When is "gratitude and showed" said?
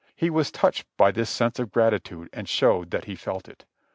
1.71-2.89